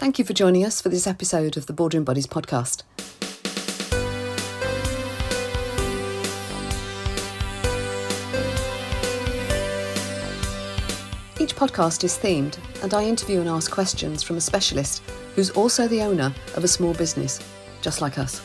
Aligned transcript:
Thank 0.00 0.18
you 0.18 0.24
for 0.24 0.32
joining 0.32 0.64
us 0.64 0.80
for 0.80 0.88
this 0.88 1.06
episode 1.06 1.58
of 1.58 1.66
the 1.66 1.74
Boardroom 1.74 2.04
Buddies 2.04 2.26
podcast. 2.26 2.84
Each 11.38 11.54
podcast 11.54 12.02
is 12.02 12.16
themed, 12.16 12.56
and 12.82 12.94
I 12.94 13.04
interview 13.04 13.40
and 13.40 13.48
ask 13.50 13.70
questions 13.70 14.22
from 14.22 14.38
a 14.38 14.40
specialist 14.40 15.02
who's 15.34 15.50
also 15.50 15.86
the 15.86 16.00
owner 16.00 16.34
of 16.56 16.64
a 16.64 16.68
small 16.68 16.94
business, 16.94 17.38
just 17.82 18.00
like 18.00 18.18
us. 18.18 18.40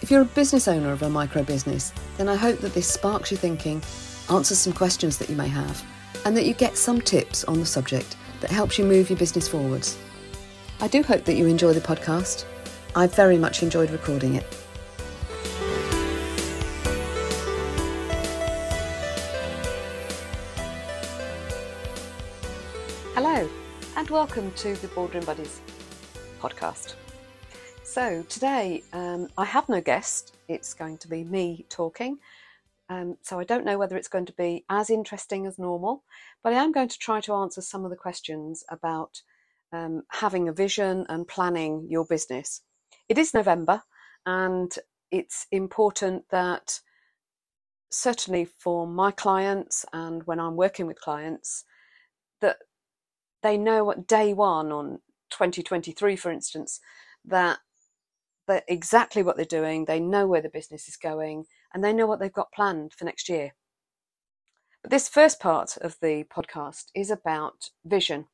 If 0.00 0.12
you're 0.12 0.22
a 0.22 0.26
business 0.26 0.68
owner 0.68 0.92
of 0.92 1.02
a 1.02 1.10
micro 1.10 1.42
business, 1.42 1.92
then 2.18 2.28
I 2.28 2.36
hope 2.36 2.60
that 2.60 2.74
this 2.74 2.86
sparks 2.86 3.32
your 3.32 3.40
thinking, 3.40 3.82
answers 4.30 4.60
some 4.60 4.74
questions 4.74 5.18
that 5.18 5.28
you 5.28 5.34
may 5.34 5.48
have, 5.48 5.84
and 6.24 6.36
that 6.36 6.46
you 6.46 6.54
get 6.54 6.76
some 6.76 7.00
tips 7.00 7.44
on 7.44 7.58
the 7.60 7.66
subject 7.66 8.16
that 8.40 8.50
helps 8.50 8.78
you 8.78 8.84
move 8.84 9.10
your 9.10 9.18
business 9.18 9.48
forwards. 9.48 9.98
I 10.80 10.88
do 10.88 11.02
hope 11.02 11.24
that 11.24 11.34
you 11.34 11.46
enjoy 11.46 11.72
the 11.72 11.80
podcast. 11.80 12.44
I 12.94 13.06
very 13.06 13.38
much 13.38 13.62
enjoyed 13.62 13.90
recording 13.90 14.34
it. 14.34 14.46
Hello, 23.14 23.48
and 23.96 24.08
welcome 24.10 24.52
to 24.52 24.74
the 24.76 24.88
Boardroom 24.88 25.24
Buddies 25.24 25.60
podcast. 26.40 26.94
So, 27.82 28.22
today 28.28 28.84
um, 28.92 29.28
I 29.36 29.44
have 29.44 29.68
no 29.68 29.80
guest, 29.80 30.36
it's 30.46 30.74
going 30.74 30.98
to 30.98 31.08
be 31.08 31.24
me 31.24 31.64
talking. 31.68 32.18
Um, 32.90 33.16
so, 33.22 33.38
I 33.38 33.44
don't 33.44 33.64
know 33.66 33.78
whether 33.78 33.96
it's 33.96 34.08
going 34.08 34.26
to 34.26 34.32
be 34.32 34.64
as 34.70 34.88
interesting 34.90 35.46
as 35.46 35.58
normal, 35.58 36.04
but 36.42 36.52
I 36.52 36.62
am 36.62 36.72
going 36.72 36.88
to 36.88 36.98
try 36.98 37.20
to 37.22 37.34
answer 37.34 37.60
some 37.60 37.84
of 37.84 37.90
the 37.90 37.96
questions 37.96 38.64
about 38.70 39.20
um, 39.72 40.02
having 40.10 40.48
a 40.48 40.52
vision 40.52 41.04
and 41.08 41.28
planning 41.28 41.86
your 41.88 42.06
business. 42.06 42.62
It 43.08 43.18
is 43.18 43.34
November, 43.34 43.82
and 44.24 44.72
it's 45.10 45.46
important 45.50 46.24
that 46.30 46.80
certainly 47.90 48.46
for 48.58 48.86
my 48.86 49.10
clients 49.10 49.84
and 49.92 50.26
when 50.26 50.40
I'm 50.40 50.56
working 50.56 50.86
with 50.86 51.00
clients, 51.00 51.64
that 52.40 52.58
they 53.42 53.56
know 53.56 53.90
at 53.90 54.06
day 54.06 54.32
one 54.32 54.72
on 54.72 55.00
2023, 55.30 56.16
for 56.16 56.30
instance, 56.30 56.80
that 57.24 57.58
that 58.46 58.64
exactly 58.66 59.22
what 59.22 59.36
they're 59.36 59.44
doing, 59.44 59.84
they 59.84 60.00
know 60.00 60.26
where 60.26 60.40
the 60.40 60.48
business 60.48 60.88
is 60.88 60.96
going, 60.96 61.44
and 61.72 61.82
they 61.82 61.92
know 61.92 62.06
what 62.06 62.20
they've 62.20 62.32
got 62.32 62.52
planned 62.52 62.92
for 62.92 63.04
next 63.04 63.28
year. 63.28 63.54
But 64.82 64.90
this 64.90 65.08
first 65.08 65.40
part 65.40 65.76
of 65.78 65.96
the 66.00 66.24
podcast 66.24 66.86
is 66.94 67.10
about 67.10 67.70
vision. 67.84 68.26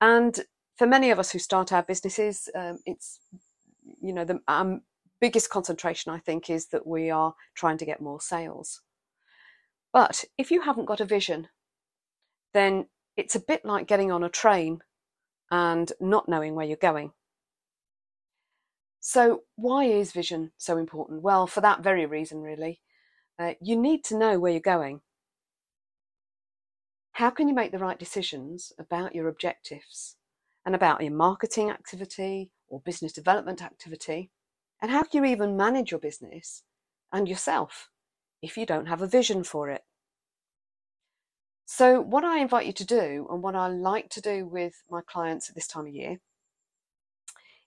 And 0.00 0.40
for 0.76 0.86
many 0.86 1.10
of 1.10 1.18
us 1.18 1.30
who 1.30 1.38
start 1.38 1.72
our 1.72 1.82
businesses, 1.82 2.48
um, 2.54 2.78
it's, 2.86 3.20
you 4.00 4.12
know, 4.12 4.24
the 4.24 4.40
um, 4.48 4.80
biggest 5.20 5.50
concentration, 5.50 6.12
I 6.12 6.18
think, 6.18 6.50
is 6.50 6.66
that 6.68 6.86
we 6.86 7.10
are 7.10 7.34
trying 7.54 7.78
to 7.78 7.84
get 7.84 8.00
more 8.00 8.20
sales. 8.20 8.80
But 9.92 10.24
if 10.38 10.50
you 10.50 10.62
haven't 10.62 10.86
got 10.86 11.00
a 11.00 11.04
vision, 11.04 11.48
then 12.54 12.86
it's 13.16 13.34
a 13.34 13.40
bit 13.40 13.64
like 13.64 13.86
getting 13.86 14.10
on 14.10 14.24
a 14.24 14.28
train 14.28 14.80
and 15.50 15.92
not 16.00 16.28
knowing 16.28 16.54
where 16.54 16.66
you're 16.66 16.76
going. 16.76 17.12
So, 19.00 19.44
why 19.56 19.84
is 19.84 20.12
vision 20.12 20.52
so 20.58 20.76
important? 20.76 21.22
Well, 21.22 21.46
for 21.46 21.62
that 21.62 21.82
very 21.82 22.04
reason, 22.04 22.42
really. 22.42 22.80
Uh, 23.38 23.54
you 23.60 23.74
need 23.74 24.04
to 24.04 24.18
know 24.18 24.38
where 24.38 24.52
you're 24.52 24.60
going. 24.60 25.00
How 27.12 27.30
can 27.30 27.48
you 27.48 27.54
make 27.54 27.72
the 27.72 27.78
right 27.78 27.98
decisions 27.98 28.72
about 28.78 29.14
your 29.14 29.28
objectives 29.28 30.16
and 30.66 30.74
about 30.74 31.00
your 31.00 31.12
marketing 31.12 31.70
activity 31.70 32.50
or 32.68 32.80
business 32.80 33.12
development 33.12 33.62
activity? 33.62 34.30
And 34.82 34.90
how 34.90 35.02
can 35.02 35.24
you 35.24 35.30
even 35.30 35.56
manage 35.56 35.90
your 35.90 36.00
business 36.00 36.62
and 37.10 37.26
yourself 37.26 37.88
if 38.42 38.58
you 38.58 38.66
don't 38.66 38.86
have 38.86 39.00
a 39.00 39.06
vision 39.06 39.44
for 39.44 39.70
it? 39.70 39.82
So, 41.64 42.00
what 42.00 42.24
I 42.24 42.40
invite 42.40 42.66
you 42.66 42.72
to 42.74 42.84
do, 42.84 43.26
and 43.30 43.42
what 43.42 43.54
I 43.54 43.68
like 43.68 44.10
to 44.10 44.20
do 44.20 44.44
with 44.44 44.82
my 44.90 45.00
clients 45.00 45.48
at 45.48 45.54
this 45.54 45.68
time 45.68 45.86
of 45.86 45.94
year, 45.94 46.18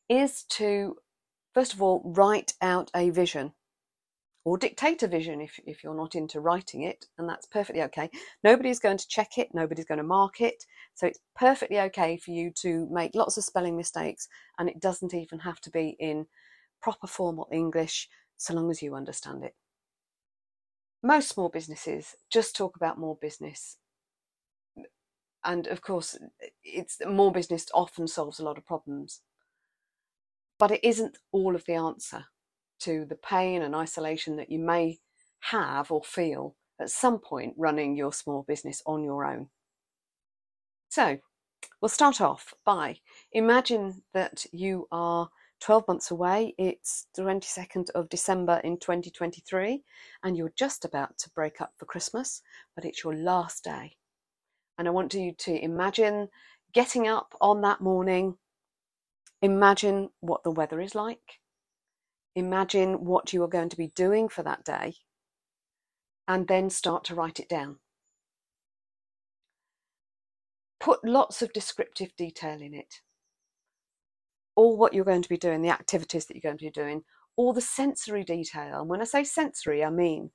is 0.10 0.44
to 0.50 0.98
first 1.54 1.74
of 1.74 1.82
all 1.82 2.02
write 2.04 2.54
out 2.62 2.92
a 2.96 3.10
vision 3.10 3.54
or 4.46 4.58
dictate 4.58 5.02
a 5.04 5.08
vision 5.08 5.40
if, 5.40 5.60
if 5.66 5.84
you're 5.84 5.96
not 5.96 6.16
into 6.16 6.42
writing 6.42 6.84
it, 6.84 7.06
and 7.18 7.30
that's 7.30 7.46
perfectly 7.46 7.82
okay. 7.82 8.10
Nobody's 8.44 8.80
going 8.80 8.98
to 8.98 9.08
check 9.08 9.38
it, 9.38 9.50
nobody's 9.54 9.86
going 9.86 10.00
to 10.00 10.04
mark 10.04 10.42
it, 10.42 10.66
so 10.96 11.08
it's 11.08 11.20
perfectly 11.36 11.80
okay 11.80 12.18
for 12.18 12.32
you 12.32 12.52
to 12.58 12.88
make 12.92 13.16
lots 13.16 13.38
of 13.38 13.46
spelling 13.46 13.78
mistakes, 13.78 14.28
and 14.60 14.68
it 14.68 14.82
doesn't 14.82 15.14
even 15.14 15.40
have 15.40 15.62
to 15.62 15.70
be 15.70 15.96
in 16.00 16.26
proper 16.82 17.08
formal 17.08 17.48
English 17.54 18.10
so 18.36 18.54
long 18.54 18.70
as 18.70 18.82
you 18.82 18.96
understand 18.96 19.46
it. 19.46 19.56
Most 21.02 21.30
small 21.30 21.50
businesses 21.50 22.16
just 22.30 22.56
talk 22.56 22.76
about 22.76 23.00
more 23.00 23.18
business. 23.22 23.78
And 25.46 25.68
of 25.68 25.82
course, 25.82 26.18
it's 26.64 26.98
more 27.06 27.32
business 27.32 27.66
often 27.74 28.08
solves 28.08 28.40
a 28.40 28.44
lot 28.44 28.58
of 28.58 28.66
problems 28.66 29.22
but 30.60 30.72
it 30.72 30.84
isn't 30.84 31.18
all 31.32 31.56
of 31.56 31.66
the 31.66 31.74
answer 31.74 32.26
to 32.80 33.06
the 33.06 33.16
pain 33.16 33.62
and 33.62 33.76
isolation 33.76 34.36
that 34.38 34.52
you 34.52 34.60
may 34.60 35.00
have 35.40 35.92
or 35.92 36.04
feel 36.04 36.56
at 36.80 36.90
some 36.90 37.20
point 37.20 37.54
running 37.58 37.96
your 37.96 38.14
small 38.14 38.44
business 38.48 38.82
on 38.86 39.04
your 39.04 39.26
own. 39.26 39.50
So, 40.90 41.18
we'll 41.82 41.90
start 41.90 42.22
off 42.22 42.54
by 42.66 42.98
imagine 43.32 44.04
that 44.14 44.46
you 44.52 44.88
are 44.92 45.30
12 45.64 45.88
months 45.88 46.12
away. 46.12 46.54
It's 46.58 47.08
the 47.16 47.22
22nd 47.22 47.90
of 47.96 48.10
December 48.10 48.60
in 48.66 48.78
2023, 48.78 49.82
and 50.24 50.36
you're 50.36 50.52
just 50.58 50.84
about 50.84 51.18
to 51.20 51.30
break 51.30 51.62
up 51.62 51.72
for 51.78 51.86
Christmas, 51.86 52.42
but 52.76 52.84
it's 52.84 53.04
your 53.04 53.16
last 53.16 53.64
day. 53.64 53.96
And 54.78 54.90
I 54.90 54.92
want 54.92 55.14
you 55.14 55.32
to 55.32 55.64
imagine 55.64 56.28
getting 56.74 57.08
up 57.08 57.34
on 57.40 57.62
that 57.62 57.80
morning, 57.80 58.38
Imagine 59.44 60.10
what 60.22 60.42
the 60.46 60.52
weather 60.52 60.80
is 60.80 60.96
like. 60.96 61.42
Imagine 62.34 63.04
what 63.04 63.34
you 63.34 63.44
are 63.44 63.50
going 63.50 63.68
to 63.68 63.76
be 63.76 63.92
doing 63.94 64.30
for 64.30 64.42
that 64.42 64.64
day. 64.64 64.96
And 66.30 66.48
then 66.48 66.70
start 66.70 67.04
to 67.06 67.16
write 67.16 67.42
it 67.42 67.50
down. 67.50 67.80
Put 70.80 71.04
lots 71.04 71.42
of 71.42 71.52
descriptive 71.52 72.16
detail 72.18 72.62
in 72.62 72.74
it. 72.74 73.02
All 74.56 74.78
what 74.78 74.94
you're 74.94 75.04
going 75.04 75.22
to 75.22 75.30
be 75.30 75.38
doing, 75.38 75.62
the 75.62 75.70
activities 75.70 76.26
that 76.26 76.36
you're 76.36 76.50
going 76.50 76.58
to 76.58 76.66
be 76.66 76.72
doing, 76.72 77.04
all 77.36 77.52
the 77.52 77.60
sensory 77.60 78.24
detail. 78.24 78.80
And 78.80 78.90
when 78.90 79.02
I 79.02 79.06
say 79.06 79.26
sensory, 79.26 79.84
I 79.84 79.90
mean 79.90 80.32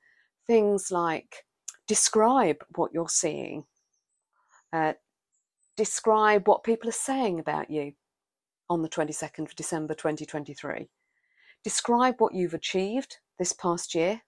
things 0.47 0.91
like 0.91 1.47
describe 1.87 2.59
what 2.75 2.93
you're 2.93 3.09
seeing, 3.09 3.65
uh, 4.71 4.93
describe 5.79 6.47
what 6.47 6.63
people 6.63 6.91
are 6.91 6.93
saying 6.93 7.41
about 7.41 7.71
you, 7.71 7.95
on 8.71 8.83
the 8.83 8.89
22nd 8.89 9.41
of 9.41 9.57
December 9.57 9.95
2023. 9.95 10.89
Describe 11.65 12.17
what 12.19 12.35
you've 12.35 12.55
achieved 12.55 13.17
this 13.39 13.53
past 13.53 13.95
year 13.95 14.23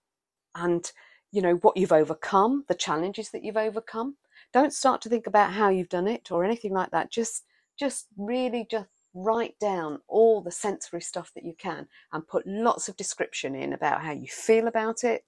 and 0.54 0.92
you 1.32 1.42
know 1.42 1.54
what 1.56 1.76
you've 1.76 1.92
overcome, 1.92 2.64
the 2.68 2.74
challenges 2.74 3.30
that 3.30 3.44
you've 3.44 3.56
overcome. 3.56 4.16
Don't 4.52 4.72
start 4.72 5.00
to 5.02 5.08
think 5.08 5.26
about 5.26 5.52
how 5.52 5.68
you've 5.68 5.88
done 5.88 6.08
it 6.08 6.32
or 6.32 6.44
anything 6.44 6.72
like 6.72 6.90
that. 6.90 7.10
Just 7.10 7.44
just 7.78 8.08
really 8.16 8.66
just 8.70 8.88
write 9.14 9.58
down 9.58 9.98
all 10.08 10.40
the 10.40 10.50
sensory 10.50 11.00
stuff 11.00 11.32
that 11.34 11.44
you 11.44 11.54
can 11.58 11.86
and 12.12 12.26
put 12.26 12.46
lots 12.46 12.88
of 12.88 12.96
description 12.96 13.54
in 13.54 13.72
about 13.72 14.02
how 14.02 14.12
you 14.12 14.26
feel 14.26 14.68
about 14.68 15.04
it, 15.04 15.24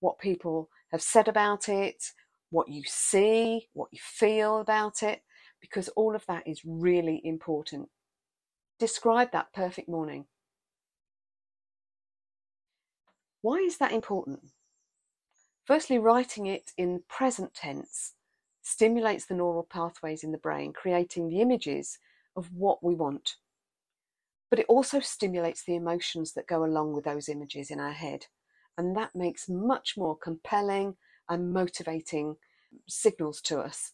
what 0.00 0.18
people 0.18 0.68
have 0.92 1.02
said 1.02 1.28
about 1.28 1.68
it, 1.68 2.12
what 2.50 2.68
you 2.68 2.82
see, 2.86 3.68
what 3.72 3.88
you 3.92 3.98
feel 4.02 4.60
about 4.60 5.02
it, 5.02 5.22
because 5.60 5.88
all 5.90 6.14
of 6.14 6.24
that 6.26 6.46
is 6.46 6.60
really 6.64 7.20
important. 7.24 7.88
Describe 8.78 9.32
that 9.32 9.52
perfect 9.52 9.88
morning. 9.88 10.26
Why 13.42 13.56
is 13.56 13.78
that 13.78 13.92
important? 13.92 14.40
Firstly, 15.64 15.98
writing 15.98 16.46
it 16.46 16.70
in 16.76 17.02
present 17.08 17.54
tense 17.54 18.14
stimulates 18.62 19.26
the 19.26 19.34
neural 19.34 19.66
pathways 19.68 20.22
in 20.22 20.32
the 20.32 20.38
brain, 20.38 20.72
creating 20.72 21.28
the 21.28 21.40
images 21.40 21.98
of 22.36 22.52
what 22.52 22.82
we 22.82 22.94
want. 22.94 23.36
But 24.50 24.60
it 24.60 24.66
also 24.68 25.00
stimulates 25.00 25.64
the 25.64 25.74
emotions 25.74 26.32
that 26.34 26.46
go 26.46 26.64
along 26.64 26.92
with 26.92 27.04
those 27.04 27.28
images 27.28 27.70
in 27.70 27.80
our 27.80 27.92
head. 27.92 28.26
And 28.76 28.96
that 28.96 29.14
makes 29.14 29.48
much 29.48 29.94
more 29.96 30.16
compelling 30.16 30.96
and 31.28 31.52
motivating 31.52 32.36
signals 32.88 33.40
to 33.42 33.58
us. 33.58 33.92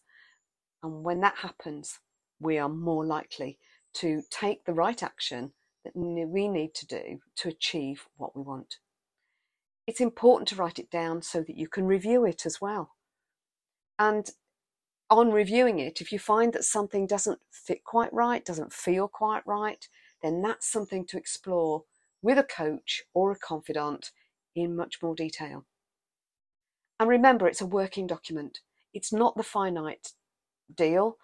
And 0.83 1.03
when 1.03 1.21
that 1.21 1.37
happens, 1.37 1.99
we 2.39 2.57
are 2.57 2.69
more 2.69 3.05
likely 3.05 3.59
to 3.95 4.21
take 4.29 4.65
the 4.65 4.73
right 4.73 5.01
action 5.01 5.51
that 5.83 5.95
we 5.95 6.47
need 6.47 6.73
to 6.73 6.87
do 6.87 7.19
to 7.35 7.49
achieve 7.49 8.07
what 8.17 8.35
we 8.35 8.41
want. 8.41 8.77
It's 9.87 10.01
important 10.01 10.47
to 10.49 10.55
write 10.55 10.79
it 10.79 10.89
down 10.89 11.21
so 11.21 11.41
that 11.41 11.57
you 11.57 11.67
can 11.67 11.85
review 11.85 12.25
it 12.25 12.45
as 12.45 12.59
well. 12.59 12.95
And 13.99 14.29
on 15.09 15.31
reviewing 15.31 15.79
it, 15.79 16.01
if 16.01 16.11
you 16.11 16.17
find 16.17 16.51
that 16.53 16.63
something 16.63 17.05
doesn't 17.05 17.39
fit 17.51 17.83
quite 17.83 18.11
right, 18.11 18.43
doesn't 18.43 18.73
feel 18.73 19.07
quite 19.07 19.45
right, 19.45 19.87
then 20.23 20.41
that's 20.41 20.67
something 20.67 21.05
to 21.05 21.17
explore 21.17 21.83
with 22.23 22.39
a 22.39 22.43
coach 22.43 23.03
or 23.13 23.31
a 23.31 23.37
confidant 23.37 24.11
in 24.55 24.75
much 24.75 25.03
more 25.03 25.13
detail. 25.13 25.65
And 26.99 27.07
remember, 27.07 27.47
it's 27.47 27.61
a 27.61 27.67
working 27.67 28.07
document, 28.07 28.61
it's 28.93 29.13
not 29.13 29.37
the 29.37 29.43
finite 29.43 30.13
deal. 30.73 31.17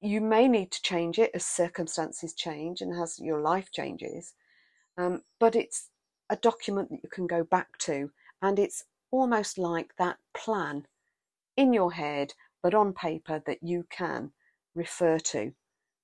You 0.00 0.20
may 0.20 0.48
need 0.48 0.70
to 0.72 0.82
change 0.82 1.18
it 1.18 1.30
as 1.34 1.44
circumstances 1.44 2.32
change 2.34 2.80
and 2.80 2.92
as 2.92 3.18
your 3.18 3.40
life 3.40 3.70
changes, 3.70 4.32
um, 4.96 5.22
but 5.38 5.54
it's 5.54 5.90
a 6.30 6.36
document 6.36 6.90
that 6.90 7.00
you 7.02 7.08
can 7.10 7.26
go 7.26 7.44
back 7.44 7.76
to, 7.80 8.10
and 8.40 8.58
it's 8.58 8.84
almost 9.10 9.58
like 9.58 9.94
that 9.98 10.16
plan 10.34 10.86
in 11.56 11.72
your 11.72 11.92
head, 11.92 12.32
but 12.62 12.74
on 12.74 12.92
paper 12.92 13.42
that 13.46 13.62
you 13.62 13.86
can 13.90 14.32
refer 14.74 15.18
to 15.18 15.52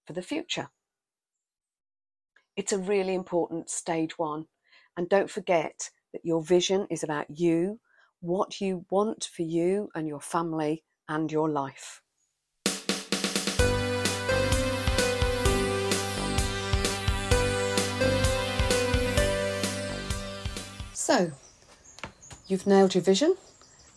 for 0.07 0.13
the 0.13 0.23
future. 0.23 0.69
It's 2.57 2.73
a 2.73 2.79
really 2.79 3.15
important 3.15 3.71
stage 3.71 4.19
one. 4.19 4.47
And 4.97 5.09
don't 5.09 5.31
forget 5.31 5.91
that 6.13 6.25
your 6.25 6.43
vision 6.43 6.87
is 6.91 7.03
about 7.03 7.27
you, 7.39 7.81
what 8.21 8.61
you 8.61 8.87
want 8.91 9.25
for 9.25 9.43
you 9.43 9.91
and 9.95 10.09
your 10.09 10.21
family 10.21 10.85
and 11.09 11.31
your 11.31 11.51
life. 11.51 12.03
So, 21.07 21.31
you've 22.49 22.67
nailed 22.67 22.97
your 22.97 23.05
vision 23.05 23.37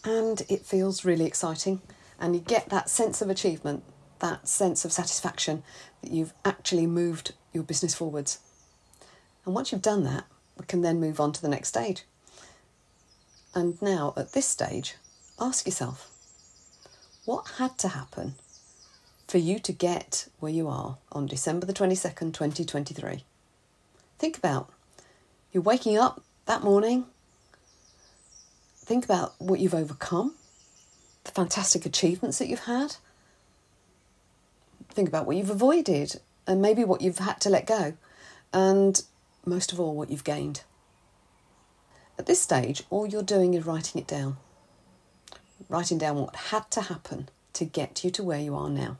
and 0.03 0.44
it 0.47 0.63
feels 0.63 1.03
really 1.03 1.25
exciting, 1.25 1.81
and 2.19 2.35
you 2.35 2.39
get 2.39 2.69
that 2.69 2.88
sense 2.88 3.19
of 3.19 3.31
achievement, 3.31 3.83
that 4.19 4.47
sense 4.47 4.85
of 4.85 4.91
satisfaction 4.91 5.63
that 6.03 6.11
you've 6.11 6.33
actually 6.45 6.85
moved 6.85 7.33
your 7.51 7.63
business 7.63 7.95
forwards. 7.95 8.38
And 9.44 9.56
once 9.56 9.71
you've 9.71 9.81
done 9.81 10.03
that, 10.03 10.25
we 10.56 10.67
can 10.67 10.81
then 10.81 11.00
move 11.00 11.19
on 11.19 11.31
to 11.31 11.41
the 11.41 11.50
next 11.50 11.69
stage. 11.69 12.03
And 13.56 13.81
now, 13.81 14.13
at 14.15 14.33
this 14.33 14.45
stage, 14.45 14.94
ask 15.39 15.65
yourself 15.65 16.11
what 17.25 17.53
had 17.57 17.79
to 17.79 17.88
happen 17.88 18.35
for 19.27 19.39
you 19.39 19.57
to 19.57 19.71
get 19.71 20.27
where 20.39 20.51
you 20.51 20.67
are 20.67 21.00
on 21.11 21.25
December 21.25 21.65
the 21.65 21.73
22nd, 21.73 22.33
2023? 22.33 23.23
Think 24.19 24.38
about 24.38 24.69
you're 25.51 25.63
waking 25.63 25.97
up 25.97 26.21
that 26.50 26.63
morning. 26.63 27.06
Think 28.78 29.06
about 29.06 29.36
what 29.38 29.60
you've 29.60 29.75
overcome, 29.75 30.34
the 31.24 31.30
fantastic 31.30 31.86
achievements 31.86 32.40
that 32.40 32.48
you've 32.48 32.62
had. 32.62 32.96
Think 34.90 35.07
about 35.07 35.28
what 35.28 35.38
you've 35.38 35.51
avoided 35.51 36.19
and 36.48 36.60
maybe 36.60 36.84
what 36.84 37.01
you've 37.01 37.19
had 37.19 37.40
to 37.42 37.51
let 37.51 37.68
go. 37.68 37.94
And 38.51 39.00
most 39.46 39.72
of 39.72 39.80
all, 39.80 39.94
what 39.96 40.10
you've 40.10 40.24
gained. 40.24 40.63
At 42.18 42.25
this 42.25 42.42
stage, 42.42 42.81
all 42.90 43.06
you're 43.06 43.22
doing 43.22 43.54
is 43.54 43.68
writing 43.68 44.02
it 44.02 44.07
down. 44.07 44.38
Writing 45.69 46.00
down 46.00 46.16
what 46.16 46.36
had 46.36 46.72
to 46.72 46.81
happen 46.81 47.30
to 47.54 47.63
get 47.63 48.04
you 48.04 48.10
to 48.10 48.24
where 48.24 48.42
you 48.42 48.56
are 48.56 48.72
now. 48.72 48.98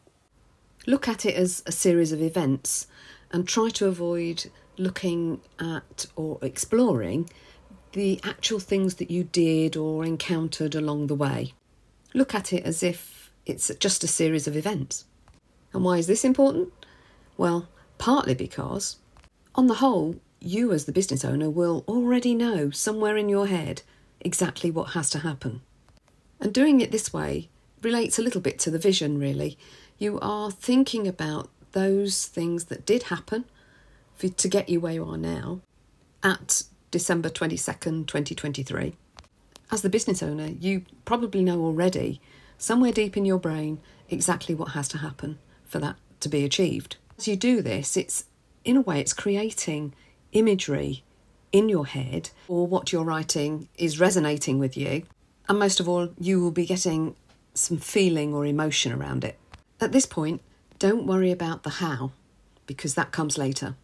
Look 0.86 1.08
at 1.08 1.26
it 1.26 1.34
as 1.34 1.64
a 1.66 1.72
series 1.72 2.12
of 2.12 2.22
events 2.22 2.86
and 3.32 3.48
try 3.48 3.70
to 3.70 3.88
avoid 3.88 4.52
looking 4.80 5.42
at 5.60 6.06
or 6.16 6.40
exploring 6.42 7.30
the 7.92 8.20
actual 8.24 8.60
things 8.60 8.96
that 8.96 9.12
you 9.12 9.24
did 9.24 9.76
or 9.76 10.06
encountered 10.06 10.76
along 10.76 11.08
the 11.08 11.16
way. 11.16 11.54
Look 12.14 12.34
at 12.34 12.54
it 12.54 12.64
as 12.64 12.82
if 12.82 13.32
it's 13.46 13.72
just 13.80 14.04
a 14.04 14.08
series 14.08 14.48
of 14.48 14.56
events. 14.56 15.06
And 15.74 15.84
why 15.84 15.98
is 15.98 16.08
this 16.08 16.24
important? 16.24 16.72
Well, 17.38 17.68
partly 17.98 18.34
because, 18.34 18.98
on 19.56 19.68
the 19.68 19.76
whole, 19.76 20.16
you 20.40 20.72
as 20.72 20.86
the 20.86 20.92
business 20.92 21.26
owner 21.26 21.50
will 21.50 21.84
already 21.88 22.34
know 22.34 22.70
somewhere 22.70 23.18
in 23.18 23.30
your 23.30 23.48
head 23.48 23.82
exactly 24.22 24.72
what 24.72 24.92
has 24.92 25.10
to 25.12 25.20
happen. 25.20 25.62
And 26.40 26.54
doing 26.54 26.82
it 26.82 26.92
this 26.92 27.12
way 27.12 27.50
relates 27.82 28.18
a 28.18 28.22
little 28.22 28.42
bit 28.42 28.60
to 28.60 28.72
the 28.72 28.80
vision, 28.80 29.20
really. 29.20 29.58
You 29.98 30.20
are 30.22 30.52
thinking 30.52 31.08
about 31.08 31.50
those 31.72 32.26
things 32.26 32.66
that 32.66 32.86
did 32.86 33.04
happen 33.04 33.46
for, 34.20 34.28
to 34.28 34.48
get 34.48 34.70
you 34.70 34.80
where 34.80 34.94
you 34.94 35.06
are 35.06 35.18
now 35.18 35.62
at 36.22 36.64
December 36.92 37.30
22nd, 37.30 38.06
2023. 38.06 38.96
As 39.72 39.82
the 39.82 39.90
business 39.90 40.22
owner, 40.22 40.48
you 40.60 40.84
probably 41.06 41.42
know 41.42 41.62
already, 41.62 42.22
somewhere 42.58 42.92
deep 42.92 43.16
in 43.16 43.26
your 43.26 43.40
brain, 43.40 43.80
exactly 44.10 44.54
what 44.54 44.70
has 44.70 44.88
to 44.90 44.98
happen 44.98 45.40
for 45.66 45.80
that 45.80 45.96
to 46.20 46.30
be 46.30 46.44
achieved. 46.44 46.98
As 47.18 47.28
you 47.28 47.36
do 47.36 47.62
this, 47.62 47.96
it's 47.96 48.26
in 48.66 48.76
a 48.76 48.82
way, 48.82 49.00
it's 49.00 49.14
creating 49.14 49.94
imagery 50.34 51.04
in 51.52 51.70
your 51.70 51.86
head 51.86 52.30
or 52.48 52.68
what 52.68 52.92
you're 52.92 53.04
writing 53.04 53.70
is 53.78 54.00
resonating 54.00 54.60
with 54.60 54.76
you. 54.76 55.04
And 55.48 55.58
most 55.58 55.80
of 55.80 55.88
all, 55.88 56.10
you 56.20 56.42
will 56.42 56.52
be 56.52 56.66
getting 56.66 57.16
some 57.54 57.78
feeling 57.78 58.34
or 58.34 58.46
emotion 58.46 58.92
around 58.92 59.24
it. 59.24 59.40
At 59.80 59.92
this 59.92 60.06
point, 60.06 60.42
don't 60.78 61.08
worry 61.08 61.32
about 61.32 61.64
the 61.64 61.70
how 61.72 62.12
because 62.66 62.96
that 62.96 63.12
comes 63.12 63.38
later. 63.38 63.76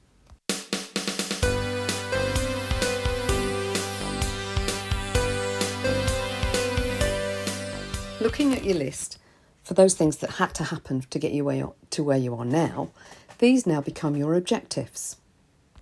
Looking 8.26 8.56
at 8.56 8.66
your 8.66 8.74
list 8.74 9.20
for 9.62 9.76
those 9.76 9.94
things 9.94 10.18
that 10.18 10.32
had 10.32 10.56
to 10.56 10.64
happen 10.64 11.02
to 11.12 11.20
get 11.20 11.32
you 11.32 11.76
to 11.92 12.04
where 12.04 12.18
you 12.18 12.34
are 12.34 12.44
now, 12.44 12.90
these 13.38 13.68
now 13.68 13.82
become 13.82 14.16
your 14.16 14.34
objectives. 14.34 15.18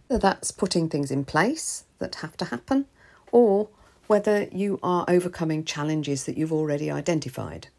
That's 0.09 0.51
putting 0.51 0.89
things 0.89 1.09
in 1.09 1.23
place 1.23 1.85
that 1.99 2.15
have 2.15 2.35
to 2.35 2.45
happen, 2.45 2.87
or 3.31 3.69
whether 4.07 4.49
you 4.51 4.77
are 4.83 5.05
overcoming 5.07 5.63
challenges 5.63 6.25
that 6.25 6.37
you've 6.37 6.51
already 6.51 6.91
identified. 6.91 7.69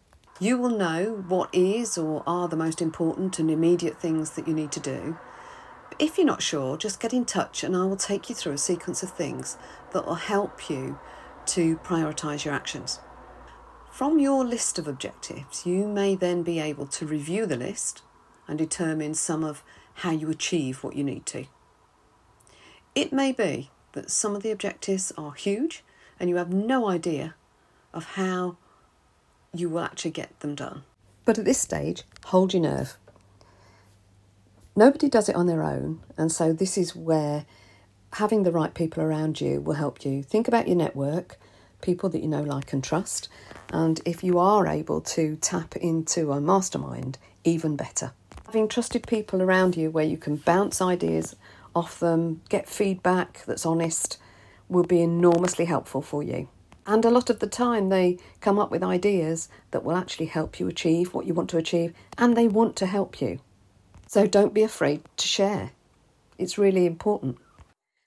You 0.41 0.57
will 0.57 0.71
know 0.71 1.23
what 1.29 1.51
is 1.53 1.99
or 1.99 2.23
are 2.27 2.49
the 2.49 2.57
most 2.57 2.81
important 2.81 3.39
and 3.39 3.51
immediate 3.51 4.01
things 4.01 4.31
that 4.31 4.49
you 4.49 4.55
need 4.55 4.73
to 4.73 4.81
do. 4.81 5.19
If 5.99 6.17
you're 6.17 6.27
not 6.27 6.41
sure, 6.41 6.79
just 6.79 7.01
get 7.01 7.13
in 7.13 7.27
touch 7.27 7.65
and 7.65 7.77
I 7.77 7.85
will 7.85 7.99
take 7.99 8.31
you 8.31 8.35
through 8.35 8.55
a 8.55 8.59
sequence 8.59 9.03
of 9.03 9.11
things 9.11 9.59
that 9.93 10.07
will 10.07 10.15
help 10.15 10.71
you 10.71 10.99
to 11.49 11.77
prioritise 11.85 12.47
your 12.47 12.55
actions. 12.55 13.01
From 13.95 14.19
your 14.19 14.45
list 14.45 14.81
of 14.81 14.89
objectives, 14.89 15.65
you 15.65 15.87
may 15.87 16.17
then 16.17 16.43
be 16.43 16.59
able 16.59 16.89
to 16.89 17.07
review 17.07 17.47
the 17.47 17.55
list 17.55 18.03
and 18.49 18.59
determine 18.59 19.15
some 19.15 19.45
of 19.45 19.63
how 19.95 20.11
you 20.11 20.29
achieve 20.31 20.83
what 20.83 20.97
you 20.97 21.05
need 21.05 21.27
to. 21.27 21.45
It 22.97 23.13
may 23.13 23.31
be 23.31 23.71
that 23.93 24.11
some 24.11 24.35
of 24.35 24.43
the 24.43 24.51
objectives 24.51 25.13
are 25.17 25.33
huge 25.35 25.85
and 26.19 26.29
you 26.29 26.35
have 26.35 26.53
no 26.53 26.89
idea 26.89 27.37
of 27.93 28.05
how 28.17 28.57
you 29.55 29.69
will 29.69 29.85
actually 29.85 30.11
get 30.11 30.41
them 30.41 30.57
done. 30.57 30.83
But 31.25 31.39
at 31.39 31.45
this 31.45 31.61
stage, 31.61 32.03
hold 32.25 32.53
your 32.53 32.65
nerve. 32.65 32.99
Nobody 34.75 35.09
does 35.09 35.29
it 35.29 35.37
on 35.37 35.47
their 35.47 35.63
own, 35.63 36.01
and 36.17 36.33
so 36.33 36.53
this 36.53 36.77
is 36.77 36.97
where 36.97 37.47
having 38.15 38.43
the 38.43 38.51
right 38.51 38.75
people 38.75 39.05
around 39.05 39.41
you 39.41 39.61
will 39.61 39.75
help 39.75 40.05
you. 40.05 40.25
Think 40.25 40.49
about 40.49 40.67
your 40.67 40.77
network, 40.77 41.39
people 41.85 42.09
that 42.09 42.23
you 42.23 42.29
know, 42.29 42.43
like, 42.43 42.73
and 42.73 42.83
trust, 42.83 43.29
and 43.73 44.01
if 44.05 44.25
you 44.25 44.39
are 44.39 44.67
able 44.67 45.01
to 45.01 45.37
tap 45.37 45.77
into 45.77 46.33
a 46.33 46.41
mastermind, 46.41 47.19
even 47.45 47.77
better. 47.77 48.13
Having 48.47 48.69
trusted 48.69 49.07
people 49.07 49.43
around 49.43 49.77
you 49.77 49.91
where 49.91 50.05
you 50.05 50.17
can 50.17 50.37
bounce 50.37 50.81
ideas 50.81 51.37
off 51.77 52.01
them, 52.01 52.41
get 52.49 52.69
feedback 52.69 53.45
that's 53.47 53.67
honest, 53.67 54.19
will 54.69 54.85
be 54.85 55.03
enormously 55.03 55.67
helpful 55.67 56.01
for 56.01 56.23
you. 56.23 56.49
And 56.87 57.05
a 57.05 57.11
lot 57.11 57.31
of 57.31 57.41
the 57.41 57.47
time, 57.47 57.89
they 57.89 58.19
come 58.41 58.59
up 58.59 58.71
with 58.71 58.83
ideas 58.83 59.49
that 59.71 59.85
will 59.85 59.97
actually 59.97 60.27
help 60.27 60.59
you 60.59 60.69
achieve 60.69 61.13
what 61.13 61.27
you 61.27 61.35
want 61.35 61.51
to 61.51 61.59
achieve, 61.59 61.95
and 62.17 62.37
they 62.37 62.49
want 62.49 62.77
to 62.77 62.87
help 62.87 63.21
you. 63.21 63.41
So 64.07 64.27
don't 64.27 64.55
be 64.55 64.63
afraid 64.63 65.03
to 65.19 65.27
share. 65.27 65.73
It's 66.39 66.59
really 66.59 66.87
important. 66.87 67.39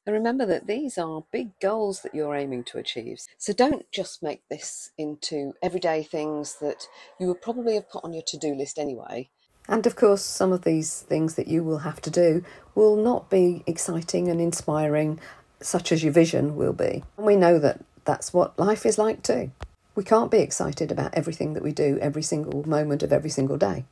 And 0.07 0.13
remember 0.13 0.45
that 0.45 0.67
these 0.67 0.97
are 0.97 1.25
big 1.33 1.59
goals 1.59 2.01
that 2.01 2.15
you're 2.15 2.33
aiming 2.33 2.63
to 2.65 2.77
achieve. 2.77 3.19
So 3.37 3.51
don't 3.51 3.91
just 3.91 4.23
make 4.23 4.41
this 4.49 4.91
into 4.97 5.51
everyday 5.61 6.01
things 6.01 6.55
that 6.61 6.87
you 7.19 7.27
would 7.27 7.41
probably 7.41 7.75
have 7.75 7.89
put 7.89 8.05
on 8.05 8.13
your 8.13 8.23
to 8.27 8.37
do 8.37 8.55
list 8.55 8.79
anyway. 8.79 9.29
And 9.67 9.85
of 9.85 9.97
course, 9.97 10.21
some 10.21 10.53
of 10.53 10.61
these 10.61 11.01
things 11.01 11.35
that 11.35 11.49
you 11.49 11.61
will 11.61 11.79
have 11.79 11.99
to 12.03 12.09
do 12.09 12.45
will 12.73 12.95
not 12.95 13.29
be 13.29 13.63
exciting 13.67 14.29
and 14.29 14.39
inspiring, 14.39 15.19
such 15.59 15.91
as 15.91 16.05
your 16.05 16.13
vision 16.13 16.55
will 16.55 16.71
be. 16.71 17.03
And 17.17 17.25
we 17.25 17.35
know 17.35 17.59
that 17.59 17.83
that's 18.05 18.33
what 18.33 18.57
life 18.57 18.85
is 18.85 18.97
like 18.97 19.23
too. 19.23 19.51
We 19.93 20.05
can't 20.05 20.31
be 20.31 20.39
excited 20.39 20.89
about 20.89 21.15
everything 21.15 21.51
that 21.53 21.63
we 21.63 21.73
do 21.73 21.99
every 21.99 22.23
single 22.23 22.65
moment 22.65 23.03
of 23.03 23.11
every 23.11 23.29
single 23.29 23.57
day. 23.57 23.83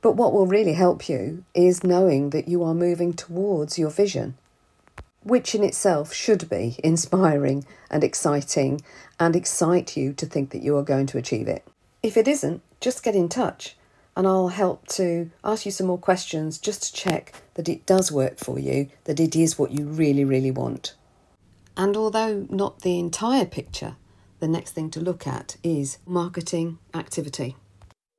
But 0.00 0.12
what 0.12 0.32
will 0.32 0.46
really 0.46 0.74
help 0.74 1.08
you 1.08 1.44
is 1.54 1.82
knowing 1.82 2.30
that 2.30 2.46
you 2.46 2.62
are 2.62 2.72
moving 2.72 3.12
towards 3.12 3.80
your 3.80 3.90
vision, 3.90 4.36
which 5.22 5.54
in 5.54 5.62
itself 5.62 6.12
should 6.12 6.48
be 6.48 6.76
inspiring 6.82 7.64
and 7.90 8.02
exciting 8.02 8.80
and 9.18 9.36
excite 9.36 9.96
you 9.96 10.12
to 10.14 10.26
think 10.26 10.50
that 10.50 10.62
you 10.62 10.76
are 10.76 10.82
going 10.82 11.06
to 11.06 11.18
achieve 11.18 11.48
it. 11.48 11.66
If 12.02 12.16
it 12.16 12.26
isn't, 12.26 12.62
just 12.80 13.02
get 13.02 13.14
in 13.14 13.28
touch 13.28 13.76
and 14.16 14.26
I'll 14.26 14.48
help 14.48 14.86
to 14.88 15.30
ask 15.44 15.64
you 15.64 15.72
some 15.72 15.86
more 15.86 15.98
questions 15.98 16.58
just 16.58 16.82
to 16.82 16.92
check 16.92 17.34
that 17.54 17.68
it 17.68 17.86
does 17.86 18.10
work 18.10 18.38
for 18.38 18.58
you, 18.58 18.88
that 19.04 19.20
it 19.20 19.36
is 19.36 19.58
what 19.58 19.70
you 19.70 19.86
really, 19.86 20.24
really 20.24 20.50
want. 20.50 20.94
And 21.76 21.96
although 21.96 22.46
not 22.50 22.80
the 22.80 22.98
entire 22.98 23.46
picture, 23.46 23.96
the 24.40 24.48
next 24.48 24.72
thing 24.72 24.90
to 24.90 25.00
look 25.00 25.26
at 25.26 25.56
is 25.62 25.98
marketing 26.06 26.78
activity. 26.94 27.56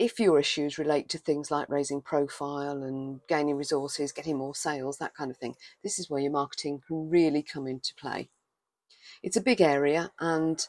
If 0.02 0.20
your 0.20 0.40
issues 0.40 0.80
relate 0.80 1.10
to 1.10 1.20
things 1.20 1.52
like 1.52 1.70
raising 1.70 2.02
profile 2.02 2.82
and 2.82 3.20
gaining 3.28 3.56
resources, 3.56 4.12
getting 4.12 4.36
more 4.36 4.56
sales, 4.56 4.98
that 4.98 5.14
kind 5.14 5.30
of 5.30 5.38
thing, 5.38 5.54
this 5.84 6.00
is 6.00 6.10
where 6.10 6.20
your 6.20 6.32
marketing 6.32 6.82
can 6.88 7.08
really 7.08 7.44
come 7.44 7.68
into 7.68 7.94
play. 7.94 8.28
It's 9.22 9.38
a 9.38 9.42
big 9.42 9.62
area, 9.62 10.12
and 10.20 10.68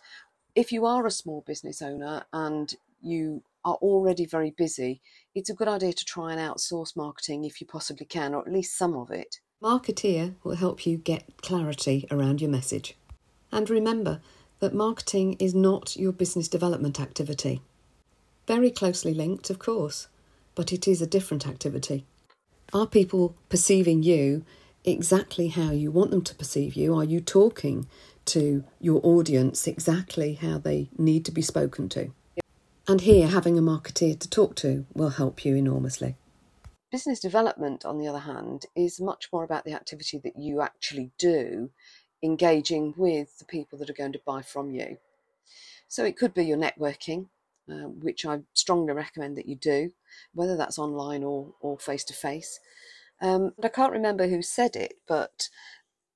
if 0.54 0.70
you 0.70 0.84
are 0.84 1.06
a 1.06 1.10
small 1.10 1.42
business 1.46 1.80
owner 1.80 2.26
and 2.30 2.74
you 3.00 3.42
are 3.64 3.76
already 3.76 4.26
very 4.26 4.50
busy, 4.50 5.00
it's 5.34 5.48
a 5.48 5.54
good 5.54 5.66
idea 5.66 5.94
to 5.94 6.04
try 6.04 6.32
and 6.32 6.38
outsource 6.38 6.94
marketing 6.94 7.46
if 7.46 7.58
you 7.58 7.66
possibly 7.66 8.04
can, 8.04 8.34
or 8.34 8.42
at 8.46 8.52
least 8.52 8.76
some 8.76 8.94
of 8.94 9.10
it. 9.10 9.40
Marketeer 9.62 10.34
will 10.44 10.56
help 10.56 10.86
you 10.86 10.98
get 10.98 11.40
clarity 11.40 12.06
around 12.10 12.42
your 12.42 12.50
message. 12.50 12.98
And 13.50 13.70
remember 13.70 14.20
that 14.60 14.74
marketing 14.74 15.38
is 15.38 15.54
not 15.54 15.96
your 15.96 16.12
business 16.12 16.48
development 16.48 17.00
activity. 17.00 17.62
Very 18.52 18.70
closely 18.70 19.14
linked, 19.14 19.48
of 19.48 19.58
course, 19.58 20.08
but 20.54 20.74
it 20.74 20.86
is 20.86 21.00
a 21.00 21.06
different 21.06 21.48
activity. 21.48 22.04
Are 22.74 22.86
people 22.86 23.34
perceiving 23.48 24.02
you 24.02 24.44
exactly 24.84 25.48
how 25.48 25.70
you 25.70 25.90
want 25.90 26.10
them 26.10 26.20
to 26.20 26.34
perceive 26.34 26.74
you? 26.74 26.94
Are 26.94 27.02
you 27.02 27.22
talking 27.22 27.88
to 28.26 28.62
your 28.78 29.00
audience 29.02 29.66
exactly 29.66 30.34
how 30.34 30.58
they 30.58 30.90
need 30.98 31.24
to 31.24 31.32
be 31.32 31.40
spoken 31.40 31.88
to? 31.88 32.12
And 32.86 33.00
here, 33.00 33.26
having 33.26 33.56
a 33.56 33.62
marketeer 33.62 34.18
to 34.20 34.28
talk 34.28 34.54
to 34.56 34.84
will 34.92 35.08
help 35.08 35.46
you 35.46 35.56
enormously. 35.56 36.16
Business 36.90 37.20
development, 37.20 37.86
on 37.86 37.96
the 37.96 38.06
other 38.06 38.18
hand, 38.18 38.66
is 38.76 39.00
much 39.00 39.30
more 39.32 39.44
about 39.44 39.64
the 39.64 39.72
activity 39.72 40.20
that 40.24 40.36
you 40.36 40.60
actually 40.60 41.10
do, 41.18 41.70
engaging 42.22 42.92
with 42.98 43.38
the 43.38 43.46
people 43.46 43.78
that 43.78 43.88
are 43.88 43.94
going 43.94 44.12
to 44.12 44.20
buy 44.26 44.42
from 44.42 44.70
you. 44.70 44.98
So 45.88 46.04
it 46.04 46.18
could 46.18 46.34
be 46.34 46.44
your 46.44 46.58
networking, 46.58 47.28
uh, 47.68 47.88
which 47.88 48.24
I 48.26 48.40
strongly 48.54 48.92
recommend 48.92 49.36
that 49.36 49.48
you 49.48 49.56
do, 49.56 49.92
whether 50.34 50.56
that's 50.56 50.78
online 50.78 51.22
or 51.24 51.54
or 51.60 51.78
face 51.78 52.04
to 52.04 52.14
face. 52.14 52.60
I 53.20 53.68
can't 53.72 53.92
remember 53.92 54.26
who 54.26 54.42
said 54.42 54.74
it, 54.74 54.94
but 55.06 55.48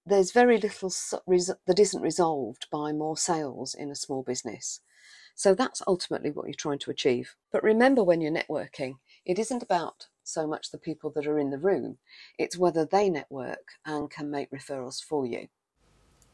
there's 0.04 0.32
very 0.32 0.58
little 0.58 0.90
that 0.90 1.78
isn't 1.78 2.02
resolved 2.02 2.66
by 2.70 2.92
more 2.92 3.16
sales 3.16 3.74
in 3.74 3.90
a 3.90 3.94
small 3.96 4.22
business. 4.22 4.80
So 5.34 5.54
that's 5.54 5.82
ultimately 5.86 6.30
what 6.30 6.46
you're 6.46 6.54
trying 6.54 6.78
to 6.80 6.90
achieve. 6.90 7.36
But 7.52 7.62
remember 7.62 8.02
when 8.02 8.20
you're 8.20 8.32
networking, 8.32 8.94
it 9.24 9.38
isn't 9.38 9.62
about 9.62 10.06
so 10.24 10.46
much 10.46 10.70
the 10.70 10.78
people 10.78 11.10
that 11.14 11.26
are 11.26 11.38
in 11.38 11.50
the 11.50 11.58
room, 11.58 11.98
it's 12.38 12.56
whether 12.56 12.84
they 12.84 13.10
network 13.10 13.72
and 13.84 14.10
can 14.10 14.30
make 14.30 14.50
referrals 14.50 15.02
for 15.02 15.26
you. 15.26 15.48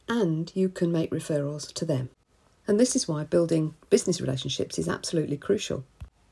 And 0.08 0.50
you 0.54 0.68
can 0.68 0.92
make 0.92 1.10
referrals 1.10 1.72
to 1.74 1.84
them. 1.84 2.10
And 2.66 2.78
this 2.78 2.94
is 2.94 3.08
why 3.08 3.24
building 3.24 3.74
business 3.90 4.20
relationships 4.20 4.78
is 4.78 4.88
absolutely 4.88 5.36
crucial. 5.36 5.84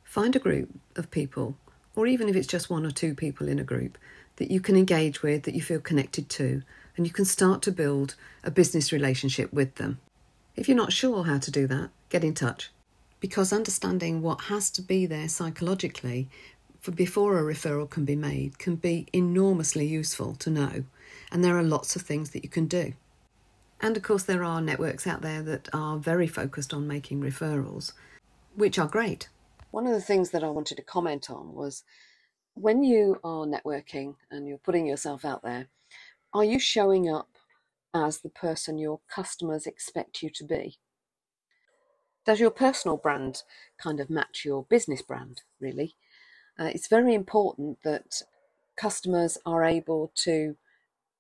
Find 0.05 0.35
a 0.37 0.41
group 0.41 0.71
of 0.97 1.11
people, 1.11 1.57
or 1.97 2.07
even 2.07 2.29
if 2.29 2.37
it's 2.37 2.47
just 2.47 2.71
one 2.71 2.87
or 2.87 2.91
two 2.91 3.15
people 3.15 3.49
in 3.49 3.59
a 3.59 3.65
group, 3.65 3.99
that 4.37 4.51
you 4.51 4.61
can 4.61 4.77
engage 4.77 5.23
with, 5.23 5.43
that 5.43 5.55
you 5.55 5.63
feel 5.63 5.81
connected 5.81 6.29
to, 6.31 6.63
and 6.97 7.07
you 7.07 7.13
can 7.13 7.25
start 7.25 7.63
to 7.63 7.73
build 7.73 8.15
a 8.45 8.51
business 8.51 8.93
relationship 8.93 9.53
with 9.53 9.75
them. 9.77 9.99
If 10.57 10.69
you're 10.69 10.77
not 10.77 10.93
sure 10.93 11.25
how 11.25 11.39
to 11.39 11.51
do 11.51 11.67
that, 11.67 11.91
get 12.09 12.25
in 12.25 12.35
touch. 12.35 12.71
Because 13.19 13.53
understanding 13.53 14.23
what 14.23 14.43
has 14.43 14.71
to 14.71 14.83
be 14.83 15.07
there 15.07 15.29
psychologically 15.29 16.29
for 16.81 16.91
before 16.91 17.39
a 17.39 17.43
referral 17.43 17.89
can 17.89 18.05
be 18.05 18.17
made 18.17 18.59
can 18.59 18.77
be 18.77 19.07
enormously 19.13 19.87
useful 19.87 20.35
to 20.37 20.51
know, 20.51 20.85
and 21.31 21.45
there 21.45 21.59
are 21.59 21.63
lots 21.63 21.97
of 21.97 22.03
things 22.03 22.31
that 22.31 22.43
you 22.43 22.49
can 22.51 22.67
do. 22.67 22.95
And 23.81 23.97
of 23.97 24.03
course, 24.03 24.25
there 24.25 24.45
are 24.45 24.61
networks 24.61 25.07
out 25.07 25.23
there 25.23 25.43
that 25.43 25.69
are 25.73 25.97
very 25.97 26.27
focused 26.27 26.75
on 26.75 26.87
making 26.87 27.21
referrals, 27.21 27.93
which 28.55 28.79
are 28.79 28.87
great. 28.87 29.29
One 29.71 29.87
of 29.87 29.93
the 29.93 30.01
things 30.01 30.31
that 30.31 30.45
I 30.45 30.51
wanted 30.51 30.77
to 30.77 30.83
comment 30.83 31.31
on 31.31 31.55
was 31.55 31.83
when 32.55 32.83
you 32.83 33.19
are 33.25 33.47
networking 33.47 34.17
and 34.31 34.47
you're 34.47 34.59
putting 34.59 34.87
yourself 34.87 35.25
out 35.25 35.43
there, 35.43 35.69
are 36.35 36.45
you 36.45 36.59
showing 36.59 37.09
up 37.09 37.29
as 37.95 38.19
the 38.19 38.29
person 38.29 38.79
your 38.79 39.01
customers 39.13 39.67
expect 39.67 40.23
you 40.23 40.31
to 40.31 40.45
be? 40.45 40.79
Does 42.27 42.39
your 42.39 42.51
personal 42.51 42.99
brand 42.99 43.43
kind 43.83 43.99
of 43.99 44.11
match 44.11 44.45
your 44.45 44.65
business 44.65 45.01
brand, 45.01 45.43
really? 45.59 45.97
Uh, 46.59 46.71
it's 46.75 46.89
very 46.89 47.15
important 47.15 47.79
that 47.83 48.23
customers 48.77 49.39
are 49.47 49.65
able 49.65 50.13
to 50.17 50.57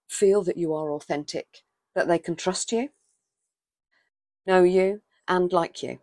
feel 0.09 0.43
that 0.43 0.59
you 0.59 0.75
are 0.75 0.93
authentic, 0.93 1.62
that 1.95 2.09
they 2.09 2.19
can 2.19 2.37
trust 2.37 2.73
you, 2.73 2.91
know 4.47 4.63
you, 4.63 5.03
and 5.29 5.53
like 5.53 5.83
you. 5.83 5.99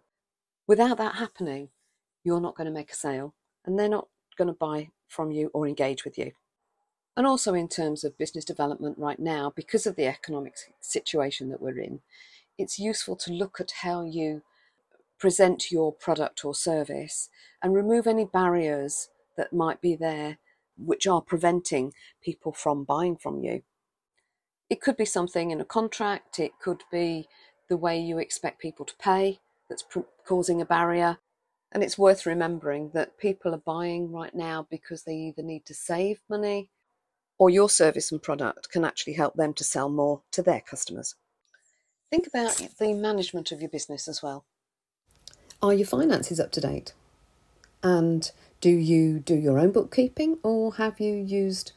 Without 0.67 0.98
that 0.98 1.15
happening, 1.15 1.70
you're 2.24 2.41
not 2.41 2.56
going 2.56 2.65
to 2.65 2.74
make 2.74 2.91
a 2.91 2.96
sale 2.96 3.34
and 3.65 3.77
they're 3.77 3.89
not 3.89 4.08
going 4.38 4.48
to 4.48 4.53
buy 4.53 4.89
from 5.08 5.32
you 5.32 5.50
or 5.53 5.67
engage 5.67 6.03
with 6.03 6.17
you. 6.17 6.32
And 7.15 7.25
also, 7.25 7.53
in 7.56 7.67
terms 7.67 8.03
of 8.03 8.17
business 8.17 8.46
development 8.46 8.98
right 9.00 9.17
now, 9.17 9.51
because 9.56 9.88
of 9.88 9.96
the 9.96 10.06
economic 10.06 10.53
situation 10.79 11.50
that 11.50 11.62
we're 11.62 11.79
in, 11.79 12.01
it's 12.58 12.77
useful 12.77 13.15
to 13.17 13.34
look 13.34 13.60
at 13.60 13.72
how 13.82 14.03
you 14.03 14.44
present 15.17 15.72
your 15.72 15.91
product 15.91 16.46
or 16.46 16.53
service 16.53 17.29
and 17.63 17.74
remove 17.74 18.06
any 18.06 18.25
barriers 18.25 19.10
that 19.36 19.51
might 19.51 19.82
be 19.82 19.96
there 19.96 20.38
which 20.77 21.08
are 21.08 21.22
preventing 21.22 21.91
people 22.22 22.51
from 22.51 22.84
buying 22.84 23.15
from 23.15 23.39
you. 23.39 23.63
It 24.69 24.81
could 24.81 24.97
be 24.97 25.05
something 25.05 25.51
in 25.51 25.62
a 25.62 25.65
contract, 25.65 26.39
it 26.39 26.59
could 26.59 26.83
be 26.91 27.27
the 27.69 27.77
way 27.77 28.00
you 28.00 28.17
expect 28.17 28.59
people 28.59 28.86
to 28.86 28.95
pay 28.97 29.39
that's 29.69 29.83
pr- 29.83 30.00
causing 30.25 30.62
a 30.62 30.65
barrier. 30.65 31.17
And 31.71 31.83
it's 31.83 31.97
worth 31.97 32.25
remembering 32.25 32.91
that 32.93 33.17
people 33.17 33.53
are 33.53 33.57
buying 33.57 34.12
right 34.12 34.33
now 34.33 34.67
because 34.69 35.03
they 35.03 35.15
either 35.15 35.43
need 35.43 35.65
to 35.65 35.74
save 35.74 36.21
money 36.29 36.69
or 37.38 37.50
your 37.50 37.69
service 37.69 38.12
and 38.12 38.21
product 38.21 38.69
can 38.71 38.83
actually 38.83 39.13
help 39.13 39.36
them 39.36 39.53
to 39.53 39.63
sell 39.63 39.89
more 39.89 40.21
to 40.31 40.41
their 40.41 40.62
customers. 40.62 41.15
Think 42.09 42.25
about 42.27 42.62
the 42.79 42.93
management 42.93 43.51
of 43.51 43.62
your 43.62 43.69
business 43.69 44.07
as 44.07 44.24
well. 44.24 44.45
Are 45.62 45.74
your 45.74 45.88
finances 45.88 46.39
up 46.39 46.51
to 46.53 46.62
date? 46.62 46.93
And 47.83 48.31
do 48.62 48.69
you 48.69 49.19
do 49.19 49.36
your 49.36 49.59
own 49.59 49.71
bookkeeping 49.71 50.38
or 50.41 50.75
have 50.75 51.00
you 51.00 51.13
used 51.13 51.74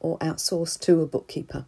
or 0.00 0.18
outsourced 0.18 0.80
to 0.80 1.02
a 1.02 1.06
bookkeeper? 1.06 1.66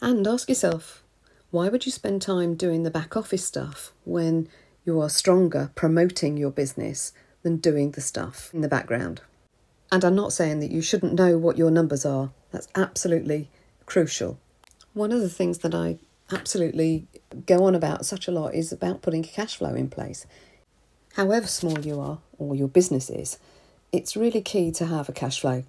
And 0.00 0.26
ask 0.26 0.48
yourself, 0.48 1.02
why 1.50 1.68
would 1.68 1.86
you 1.86 1.92
spend 1.92 2.22
time 2.22 2.54
doing 2.54 2.82
the 2.82 2.90
back 2.90 3.16
office 3.16 3.44
stuff 3.44 3.92
when 4.04 4.48
you 4.84 5.00
are 5.00 5.08
stronger 5.08 5.70
promoting 5.74 6.36
your 6.36 6.50
business 6.50 7.12
than 7.42 7.56
doing 7.56 7.92
the 7.92 8.00
stuff 8.00 8.50
in 8.54 8.60
the 8.60 8.68
background? 8.68 9.22
And 9.90 10.04
I'm 10.04 10.14
not 10.14 10.32
saying 10.32 10.60
that 10.60 10.70
you 10.70 10.82
shouldn't 10.82 11.14
know 11.14 11.36
what 11.38 11.58
your 11.58 11.70
numbers 11.70 12.04
are, 12.04 12.30
that's 12.52 12.68
absolutely 12.74 13.48
crucial. 13.86 14.38
One 14.92 15.12
of 15.12 15.20
the 15.20 15.30
things 15.30 15.58
that 15.58 15.74
I 15.74 15.98
absolutely 16.30 17.06
go 17.46 17.64
on 17.64 17.74
about 17.74 18.06
such 18.06 18.28
a 18.28 18.32
lot 18.32 18.54
is 18.54 18.70
about 18.70 19.02
putting 19.02 19.24
a 19.24 19.28
cash 19.28 19.56
flow 19.56 19.74
in 19.74 19.88
place. 19.88 20.26
However 21.14 21.46
small 21.46 21.80
you 21.80 21.98
are 22.00 22.18
or 22.38 22.54
your 22.54 22.68
business 22.68 23.10
is, 23.10 23.38
it's 23.90 24.16
really 24.16 24.42
key 24.42 24.70
to 24.72 24.86
have 24.86 25.08
a 25.08 25.12
cash 25.12 25.40
flow. 25.40 25.64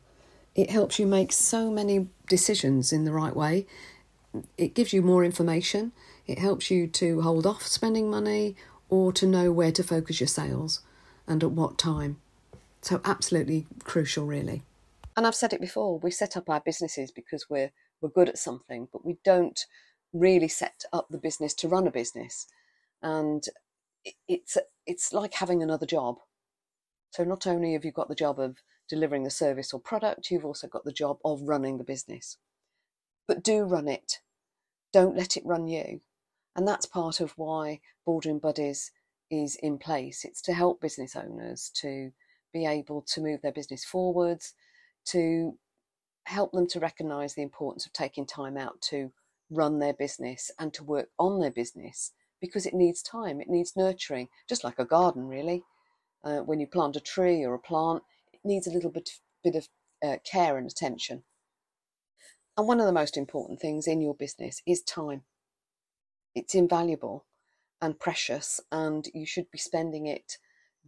It 0.55 0.69
helps 0.69 0.99
you 0.99 1.07
make 1.07 1.31
so 1.31 1.71
many 1.71 2.09
decisions 2.27 2.91
in 2.91 3.05
the 3.05 3.13
right 3.13 3.35
way. 3.35 3.65
It 4.57 4.73
gives 4.73 4.93
you 4.93 5.01
more 5.01 5.23
information. 5.23 5.91
It 6.27 6.39
helps 6.39 6.69
you 6.69 6.87
to 6.87 7.21
hold 7.21 7.45
off 7.45 7.65
spending 7.65 8.09
money 8.09 8.55
or 8.89 9.11
to 9.13 9.25
know 9.25 9.51
where 9.51 9.71
to 9.71 9.83
focus 9.83 10.19
your 10.19 10.27
sales 10.27 10.81
and 11.27 11.43
at 11.43 11.51
what 11.51 11.77
time. 11.77 12.19
So, 12.81 13.01
absolutely 13.03 13.67
crucial, 13.83 14.25
really. 14.25 14.63
And 15.17 15.27
I've 15.27 15.35
said 15.35 15.53
it 15.53 15.61
before 15.61 15.99
we 15.99 16.11
set 16.11 16.37
up 16.37 16.49
our 16.49 16.61
businesses 16.61 17.11
because 17.11 17.49
we're, 17.49 17.71
we're 18.01 18.09
good 18.09 18.29
at 18.29 18.37
something, 18.37 18.87
but 18.91 19.05
we 19.05 19.17
don't 19.25 19.65
really 20.13 20.47
set 20.47 20.83
up 20.93 21.07
the 21.09 21.17
business 21.17 21.53
to 21.55 21.67
run 21.67 21.87
a 21.87 21.91
business. 21.91 22.47
And 23.01 23.43
it's, 24.27 24.57
it's 24.85 25.11
like 25.11 25.33
having 25.33 25.61
another 25.61 25.85
job. 25.85 26.17
So, 27.11 27.23
not 27.23 27.47
only 27.47 27.73
have 27.73 27.83
you 27.83 27.91
got 27.91 28.07
the 28.07 28.15
job 28.15 28.39
of 28.39 28.57
delivering 28.87 29.23
the 29.23 29.29
service 29.29 29.73
or 29.73 29.79
product, 29.79 30.31
you've 30.31 30.45
also 30.45 30.67
got 30.67 30.85
the 30.85 30.91
job 30.91 31.17
of 31.25 31.41
running 31.43 31.77
the 31.77 31.83
business. 31.83 32.37
But 33.29 33.43
do 33.43 33.61
run 33.61 33.87
it, 33.87 34.21
don't 34.91 35.15
let 35.15 35.37
it 35.37 35.45
run 35.45 35.67
you. 35.67 36.01
And 36.55 36.67
that's 36.67 36.87
part 36.87 37.19
of 37.19 37.33
why 37.37 37.79
Boardroom 38.03 38.39
Buddies 38.39 38.91
is 39.29 39.55
in 39.61 39.77
place. 39.77 40.25
It's 40.25 40.41
to 40.41 40.53
help 40.53 40.81
business 40.81 41.15
owners 41.15 41.69
to 41.75 42.11
be 42.51 42.65
able 42.65 43.03
to 43.13 43.21
move 43.21 43.43
their 43.43 43.51
business 43.51 43.85
forwards, 43.85 44.55
to 45.09 45.59
help 46.25 46.53
them 46.53 46.65
to 46.69 46.79
recognize 46.79 47.35
the 47.35 47.43
importance 47.43 47.85
of 47.85 47.93
taking 47.93 48.25
time 48.25 48.57
out 48.57 48.81
to 48.89 49.11
run 49.51 49.77
their 49.77 49.93
business 49.93 50.49
and 50.57 50.73
to 50.73 50.83
work 50.83 51.09
on 51.19 51.39
their 51.39 51.51
business 51.51 52.13
because 52.41 52.65
it 52.65 52.73
needs 52.73 53.03
time, 53.03 53.39
it 53.39 53.47
needs 53.47 53.77
nurturing, 53.77 54.27
just 54.47 54.63
like 54.63 54.79
a 54.79 54.85
garden, 54.85 55.27
really. 55.27 55.61
Uh, 56.23 56.39
when 56.39 56.59
you 56.59 56.65
plant 56.65 56.95
a 56.95 56.99
tree 56.99 57.45
or 57.45 57.53
a 57.53 57.59
plant, 57.59 58.01
it 58.33 58.39
needs 58.43 58.65
a 58.65 58.71
little 58.71 58.89
bit, 58.89 59.07
bit 59.43 59.53
of 59.53 59.67
uh, 60.03 60.17
care 60.25 60.57
and 60.57 60.65
attention. 60.65 61.21
And 62.59 62.67
one 62.67 62.81
of 62.81 62.85
the 62.85 62.91
most 62.91 63.15
important 63.15 63.61
things 63.61 63.87
in 63.87 64.01
your 64.01 64.13
business 64.13 64.61
is 64.67 64.81
time. 64.81 65.23
It's 66.35 66.53
invaluable 66.53 67.23
and 67.81 67.97
precious, 67.97 68.59
and 68.69 69.07
you 69.13 69.25
should 69.25 69.49
be 69.49 69.57
spending 69.57 70.07
it 70.07 70.37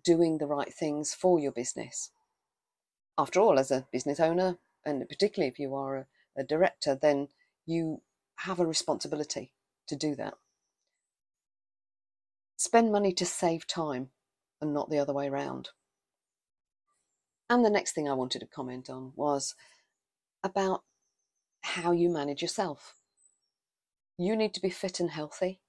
doing 0.04 0.38
the 0.38 0.48
right 0.48 0.74
things 0.74 1.14
for 1.14 1.40
your 1.40 1.54
business. 1.54 2.12
After 3.18 3.40
all, 3.40 3.58
as 3.58 3.72
a 3.72 3.88
business 3.90 4.20
owner, 4.20 4.58
and 4.86 5.08
particularly 5.08 5.50
if 5.50 5.60
you 5.60 5.74
are 5.74 5.96
a, 5.96 6.06
a 6.42 6.44
director, 6.44 6.94
then 6.94 7.30
you 7.66 8.02
have 8.40 8.60
a 8.60 8.66
responsibility 8.66 9.54
to 9.88 9.96
do 9.96 10.14
that. 10.16 10.34
Spend 12.58 12.92
money 12.92 13.14
to 13.14 13.26
save 13.26 13.66
time 13.66 14.10
and 14.60 14.74
not 14.74 14.90
the 14.90 15.00
other 15.00 15.14
way 15.14 15.30
around. 15.30 15.70
And 17.50 17.64
the 17.64 17.70
next 17.70 17.94
thing 17.94 18.10
I 18.10 18.14
wanted 18.14 18.40
to 18.40 18.46
comment 18.46 18.90
on 18.90 19.14
was 19.16 19.56
about 20.44 20.84
how 21.62 21.92
you 21.92 22.10
manage 22.10 22.42
yourself. 22.42 22.96
You 24.18 24.36
need 24.36 24.54
to 24.54 24.62
be 24.62 24.70
fit 24.70 25.00
and 25.00 25.12
healthy. 25.12 25.60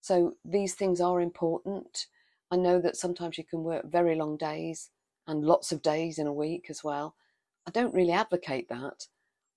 So 0.00 0.34
these 0.44 0.74
things 0.74 1.00
are 1.00 1.20
important. 1.20 2.06
I 2.50 2.56
know 2.56 2.80
that 2.80 2.96
sometimes 2.96 3.38
you 3.38 3.44
can 3.44 3.62
work 3.62 3.90
very 3.90 4.14
long 4.16 4.36
days 4.36 4.90
and 5.26 5.44
lots 5.44 5.72
of 5.72 5.82
days 5.82 6.18
in 6.18 6.26
a 6.26 6.32
week 6.32 6.66
as 6.68 6.84
well. 6.84 7.14
I 7.66 7.70
don't 7.70 7.94
really 7.94 8.12
advocate 8.12 8.68
that. 8.68 9.06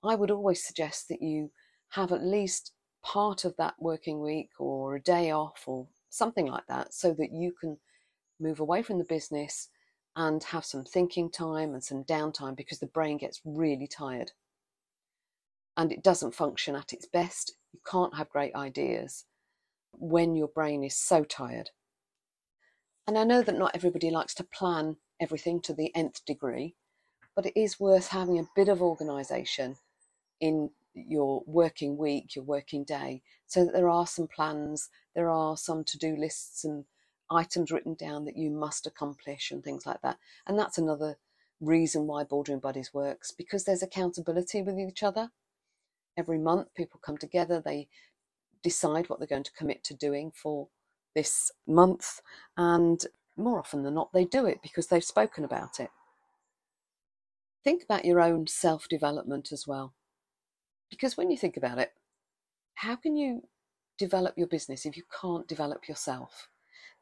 I 0.03 0.15
would 0.15 0.31
always 0.31 0.63
suggest 0.63 1.09
that 1.09 1.21
you 1.21 1.51
have 1.89 2.11
at 2.11 2.23
least 2.23 2.71
part 3.03 3.45
of 3.45 3.55
that 3.57 3.75
working 3.79 4.21
week 4.21 4.49
or 4.59 4.95
a 4.95 5.01
day 5.01 5.31
off 5.31 5.63
or 5.65 5.87
something 6.09 6.45
like 6.47 6.65
that 6.67 6.93
so 6.93 7.13
that 7.13 7.31
you 7.31 7.53
can 7.59 7.77
move 8.39 8.59
away 8.59 8.81
from 8.81 8.97
the 8.97 9.03
business 9.03 9.69
and 10.15 10.43
have 10.45 10.65
some 10.65 10.83
thinking 10.83 11.29
time 11.29 11.73
and 11.73 11.83
some 11.83 12.03
downtime 12.03 12.55
because 12.55 12.79
the 12.79 12.87
brain 12.87 13.17
gets 13.17 13.41
really 13.45 13.87
tired 13.87 14.31
and 15.77 15.91
it 15.91 16.03
doesn't 16.03 16.35
function 16.35 16.75
at 16.75 16.91
its 16.91 17.05
best. 17.05 17.55
You 17.71 17.79
can't 17.89 18.17
have 18.17 18.29
great 18.29 18.55
ideas 18.55 19.25
when 19.93 20.35
your 20.35 20.47
brain 20.47 20.83
is 20.83 20.95
so 20.95 21.23
tired. 21.23 21.69
And 23.07 23.17
I 23.17 23.23
know 23.23 23.41
that 23.41 23.57
not 23.57 23.71
everybody 23.75 24.09
likes 24.09 24.33
to 24.35 24.43
plan 24.43 24.97
everything 25.19 25.61
to 25.61 25.73
the 25.73 25.95
nth 25.95 26.25
degree, 26.25 26.75
but 27.35 27.45
it 27.45 27.57
is 27.57 27.79
worth 27.79 28.09
having 28.09 28.39
a 28.39 28.49
bit 28.55 28.67
of 28.67 28.81
organisation 28.81 29.77
in 30.41 30.71
your 30.93 31.43
working 31.45 31.95
week, 31.97 32.35
your 32.35 32.43
working 32.43 32.83
day, 32.83 33.21
so 33.45 33.63
that 33.63 33.73
there 33.73 33.89
are 33.89 34.07
some 34.07 34.27
plans, 34.27 34.89
there 35.15 35.29
are 35.29 35.55
some 35.55 35.83
to 35.85 35.97
do 35.97 36.15
lists 36.15 36.65
and 36.65 36.85
items 37.29 37.71
written 37.71 37.93
down 37.93 38.25
that 38.25 38.37
you 38.37 38.49
must 38.49 38.87
accomplish 38.87 39.51
and 39.51 39.63
things 39.63 39.85
like 39.85 40.01
that. 40.01 40.17
And 40.47 40.57
that's 40.57 40.77
another 40.77 41.17
reason 41.61 42.07
why 42.07 42.23
Boardroom 42.23 42.59
Buddies 42.59 42.93
works 42.93 43.31
because 43.31 43.63
there's 43.63 43.83
accountability 43.83 44.61
with 44.61 44.77
each 44.79 45.03
other. 45.03 45.31
Every 46.17 46.39
month, 46.39 46.73
people 46.75 46.99
come 47.03 47.17
together, 47.17 47.61
they 47.61 47.87
decide 48.63 49.07
what 49.07 49.19
they're 49.19 49.27
going 49.27 49.43
to 49.43 49.51
commit 49.53 49.83
to 49.85 49.93
doing 49.93 50.31
for 50.31 50.67
this 51.15 51.51
month, 51.67 52.21
and 52.57 53.05
more 53.37 53.59
often 53.59 53.83
than 53.83 53.93
not, 53.93 54.11
they 54.13 54.25
do 54.25 54.45
it 54.45 54.61
because 54.61 54.87
they've 54.87 55.03
spoken 55.03 55.45
about 55.45 55.79
it. 55.79 55.89
Think 57.63 57.83
about 57.83 58.05
your 58.05 58.19
own 58.19 58.47
self 58.47 58.87
development 58.87 59.51
as 59.51 59.67
well. 59.67 59.93
Because 60.89 61.17
when 61.17 61.29
you 61.29 61.37
think 61.37 61.57
about 61.57 61.77
it, 61.77 61.91
how 62.75 62.95
can 62.95 63.15
you 63.15 63.43
develop 63.97 64.37
your 64.37 64.47
business 64.47 64.85
if 64.85 64.95
you 64.95 65.03
can't 65.21 65.47
develop 65.47 65.87
yourself? 65.87 66.47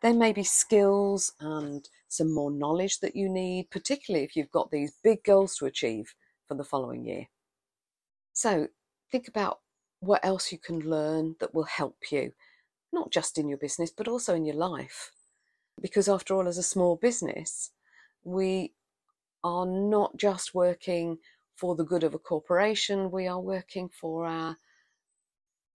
There 0.02 0.14
may 0.14 0.34
be 0.34 0.44
skills 0.44 1.34
and 1.40 1.88
some 2.08 2.34
more 2.34 2.52
knowledge 2.52 3.00
that 3.00 3.16
you 3.16 3.30
need, 3.30 3.70
particularly 3.72 4.26
if 4.26 4.36
you've 4.36 4.52
got 4.52 4.72
these 4.72 4.94
big 5.04 5.24
goals 5.24 5.56
to 5.58 5.66
achieve 5.66 6.14
for 6.48 6.56
the 6.56 6.64
following 6.64 7.06
year. 7.06 7.28
So 8.34 8.68
think 9.12 9.28
about 9.28 9.60
what 10.00 10.24
else 10.24 10.52
you 10.52 10.58
can 10.58 10.80
learn 10.80 11.36
that 11.40 11.54
will 11.54 11.64
help 11.64 12.12
you, 12.12 12.34
not 12.92 13.12
just 13.12 13.38
in 13.38 13.48
your 13.48 13.58
business, 13.58 13.92
but 13.92 14.08
also 14.08 14.36
in 14.36 14.46
your 14.46 14.56
life. 14.56 15.12
Because 15.82 16.08
after 16.08 16.34
all, 16.34 16.48
as 16.48 16.58
a 16.58 16.64
small 16.64 16.96
business, 16.96 17.72
we 18.24 18.74
are 19.44 19.66
not 19.66 20.18
just 20.18 20.56
working 20.56 21.18
for 21.56 21.76
the 21.76 21.84
good 21.84 22.04
of 22.04 22.14
a 22.14 22.20
corporation, 22.20 23.12
we 23.12 23.28
are 23.28 23.40
working 23.40 23.90
for 23.90 24.26
our 24.26 24.58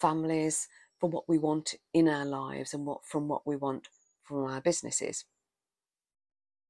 families, 0.01 0.69
for 0.99 1.09
what 1.09 1.29
we 1.29 1.39
want 1.39 1.75
in 1.95 2.09
our 2.09 2.27
lives 2.27 2.75
and 2.75 2.85
what 2.85 3.05
from 3.05 3.27
what 3.27 3.47
we 3.47 3.57
want 3.57 3.89
from 4.23 4.45
our 4.45 4.61
businesses. 4.61 5.25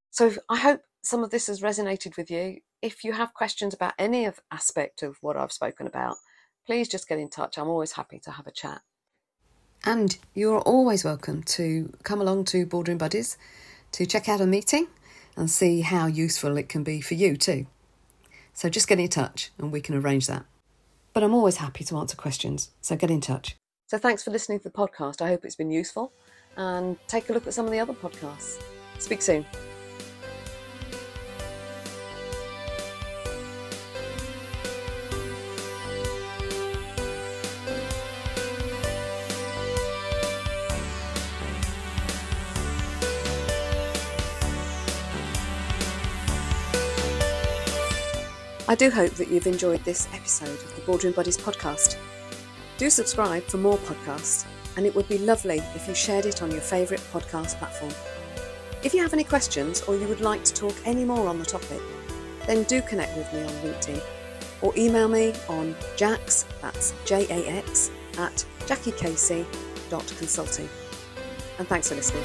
So 0.09 0.31
I 0.49 0.57
hope 0.57 0.81
some 1.03 1.23
of 1.23 1.29
this 1.29 1.47
has 1.47 1.61
resonated 1.61 2.17
with 2.17 2.31
you. 2.31 2.59
If 2.81 3.03
you 3.03 3.13
have 3.13 3.33
questions 3.33 3.73
about 3.73 3.93
any 3.99 4.25
of 4.25 4.39
aspect 4.51 5.03
of 5.03 5.17
what 5.21 5.37
I've 5.37 5.51
spoken 5.51 5.87
about, 5.87 6.15
please 6.65 6.87
just 6.87 7.07
get 7.07 7.19
in 7.19 7.29
touch. 7.29 7.57
I'm 7.57 7.69
always 7.69 7.93
happy 7.93 8.19
to 8.19 8.31
have 8.31 8.47
a 8.47 8.51
chat. 8.51 8.81
And 9.83 10.17
you're 10.35 10.61
always 10.61 11.03
welcome 11.03 11.41
to 11.43 11.91
come 12.03 12.21
along 12.21 12.45
to 12.45 12.65
Boardroom 12.65 12.97
Buddies 12.97 13.37
to 13.93 14.05
check 14.05 14.29
out 14.29 14.41
a 14.41 14.45
meeting 14.45 14.87
and 15.35 15.49
see 15.49 15.81
how 15.81 16.05
useful 16.07 16.57
it 16.57 16.69
can 16.69 16.83
be 16.83 17.01
for 17.01 17.15
you 17.15 17.35
too. 17.35 17.65
So 18.53 18.69
just 18.69 18.87
get 18.87 18.99
in 18.99 19.07
touch 19.07 19.51
and 19.57 19.71
we 19.71 19.81
can 19.81 19.95
arrange 19.95 20.27
that. 20.27 20.45
But 21.13 21.23
I'm 21.23 21.33
always 21.33 21.57
happy 21.57 21.83
to 21.85 21.97
answer 21.97 22.15
questions, 22.15 22.69
so 22.79 22.95
get 22.95 23.11
in 23.11 23.21
touch. 23.21 23.55
So 23.87 23.97
thanks 23.97 24.23
for 24.23 24.31
listening 24.31 24.59
to 24.59 24.63
the 24.63 24.71
podcast. 24.71 25.21
I 25.21 25.27
hope 25.27 25.43
it's 25.43 25.55
been 25.55 25.71
useful 25.71 26.13
and 26.55 26.97
take 27.07 27.29
a 27.29 27.33
look 27.33 27.47
at 27.47 27.53
some 27.53 27.65
of 27.65 27.71
the 27.71 27.79
other 27.79 27.93
podcasts. 27.93 28.61
Speak 28.99 29.21
soon. 29.21 29.45
Do 48.81 48.89
hope 48.89 49.11
that 49.11 49.29
you've 49.29 49.45
enjoyed 49.45 49.83
this 49.83 50.07
episode 50.11 50.49
of 50.49 50.75
the 50.75 50.81
Boardroom 50.81 51.13
Buddies 51.13 51.37
podcast. 51.37 51.97
Do 52.79 52.89
subscribe 52.89 53.43
for 53.43 53.57
more 53.57 53.77
podcasts, 53.77 54.47
and 54.75 54.87
it 54.87 54.95
would 54.95 55.07
be 55.07 55.19
lovely 55.19 55.59
if 55.75 55.87
you 55.87 55.93
shared 55.93 56.25
it 56.25 56.41
on 56.41 56.49
your 56.49 56.61
favourite 56.61 57.03
podcast 57.13 57.59
platform. 57.59 57.91
If 58.81 58.95
you 58.95 59.03
have 59.03 59.13
any 59.13 59.23
questions 59.23 59.83
or 59.83 59.95
you 59.95 60.07
would 60.07 60.21
like 60.21 60.43
to 60.45 60.53
talk 60.55 60.73
any 60.83 61.05
more 61.05 61.27
on 61.27 61.37
the 61.37 61.45
topic, 61.45 61.79
then 62.47 62.63
do 62.63 62.81
connect 62.81 63.15
with 63.15 63.31
me 63.31 63.43
on 63.43 63.49
LinkedIn 63.49 64.01
or 64.63 64.73
email 64.75 65.07
me 65.07 65.35
on 65.47 65.75
jax, 65.95 66.45
that's 66.63 66.95
J-A-X, 67.05 67.91
at 68.17 68.43
jackiecasey.consulting. 68.61 70.69
And 71.59 71.67
thanks 71.67 71.89
for 71.89 71.93
listening. 71.93 72.23